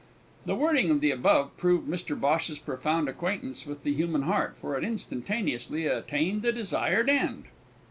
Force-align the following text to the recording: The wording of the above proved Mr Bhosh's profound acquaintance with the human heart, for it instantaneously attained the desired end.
The 0.47 0.55
wording 0.55 0.89
of 0.89 0.99
the 0.99 1.11
above 1.11 1.55
proved 1.57 1.87
Mr 1.87 2.19
Bhosh's 2.19 2.57
profound 2.57 3.07
acquaintance 3.07 3.67
with 3.67 3.83
the 3.83 3.93
human 3.93 4.23
heart, 4.23 4.57
for 4.59 4.75
it 4.75 4.83
instantaneously 4.83 5.85
attained 5.85 6.41
the 6.41 6.51
desired 6.51 7.07
end. 7.07 7.43